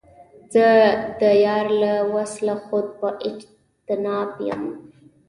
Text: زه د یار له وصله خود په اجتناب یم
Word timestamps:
زه 0.53 0.65
د 1.19 1.21
یار 1.45 1.65
له 1.81 1.93
وصله 2.15 2.55
خود 2.65 2.85
په 2.99 3.07
اجتناب 3.27 4.29
یم 4.47 4.63